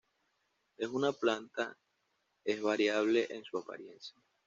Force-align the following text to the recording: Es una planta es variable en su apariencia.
Es 0.77 0.87
una 0.87 1.13
planta 1.13 1.77
es 2.43 2.59
variable 2.59 3.27
en 3.29 3.43
su 3.43 3.59
apariencia. 3.59 4.19